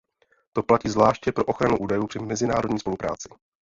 To 0.53 0.63
platí 0.63 0.89
zvláště 0.89 1.31
pro 1.31 1.43
ochranu 1.45 1.77
údajů 1.77 2.07
při 2.07 2.19
mezinárodní 2.19 2.79
spolupráci. 2.79 3.29